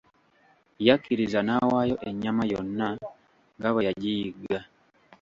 [0.87, 2.87] Yakkiriza nawaayo ennyama yonna
[3.57, 4.59] nga bwe yagiyigga.